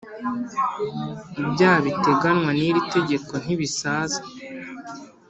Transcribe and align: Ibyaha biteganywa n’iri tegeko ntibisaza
Ibyaha 1.41 1.79
biteganywa 1.85 2.51
n’iri 2.59 2.81
tegeko 2.93 3.33
ntibisaza 3.43 4.21